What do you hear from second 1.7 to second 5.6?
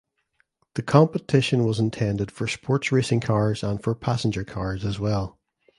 intended for sports racing cars and for passenger cars as well.